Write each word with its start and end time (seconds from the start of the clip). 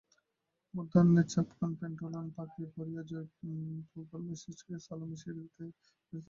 মধ্যাহ্নে 0.73 1.21
চাপকান 1.31 1.71
pantaloon 1.79 2.27
পাগড়ি 2.35 2.65
পরিয়া 2.73 3.01
জয়গোপাল 3.09 4.21
ম্যাজিস্ট্রেটকে 4.23 4.75
সেলাম 4.85 5.09
করিতে 5.13 5.31
গিয়াছে। 5.57 5.91